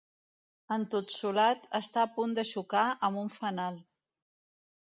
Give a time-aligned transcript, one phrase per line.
[0.75, 3.79] Entotsolat, està a punt de xocar amb un fanal.